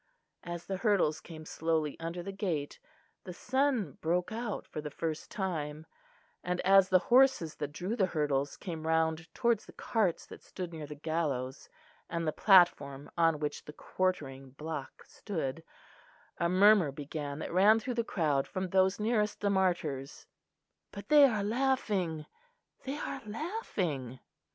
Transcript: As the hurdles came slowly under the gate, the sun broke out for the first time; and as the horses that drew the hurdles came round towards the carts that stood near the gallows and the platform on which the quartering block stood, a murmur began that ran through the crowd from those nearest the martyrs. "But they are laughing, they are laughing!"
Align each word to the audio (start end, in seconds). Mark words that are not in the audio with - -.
As 0.43 0.65
the 0.65 0.77
hurdles 0.77 1.21
came 1.21 1.45
slowly 1.45 1.95
under 1.99 2.23
the 2.23 2.31
gate, 2.31 2.79
the 3.23 3.35
sun 3.35 3.99
broke 4.01 4.31
out 4.31 4.65
for 4.67 4.81
the 4.81 4.89
first 4.89 5.29
time; 5.29 5.85
and 6.43 6.59
as 6.61 6.89
the 6.89 6.97
horses 7.13 7.53
that 7.57 7.71
drew 7.71 7.95
the 7.95 8.07
hurdles 8.07 8.57
came 8.57 8.87
round 8.87 9.31
towards 9.35 9.67
the 9.67 9.73
carts 9.73 10.25
that 10.25 10.41
stood 10.41 10.73
near 10.73 10.87
the 10.87 10.95
gallows 10.95 11.69
and 12.09 12.25
the 12.25 12.31
platform 12.33 13.11
on 13.15 13.37
which 13.37 13.65
the 13.65 13.73
quartering 13.73 14.49
block 14.49 15.03
stood, 15.05 15.63
a 16.39 16.49
murmur 16.49 16.91
began 16.91 17.37
that 17.37 17.53
ran 17.53 17.79
through 17.79 17.93
the 17.93 18.03
crowd 18.03 18.47
from 18.47 18.69
those 18.69 18.99
nearest 18.99 19.39
the 19.39 19.51
martyrs. 19.51 20.25
"But 20.91 21.09
they 21.09 21.25
are 21.25 21.43
laughing, 21.43 22.25
they 22.85 22.97
are 22.97 23.21
laughing!" 23.27 24.19